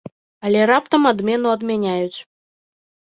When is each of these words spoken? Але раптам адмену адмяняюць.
Але 0.47 0.63
раптам 0.71 1.05
адмену 1.11 1.47
адмяняюць. 1.59 2.19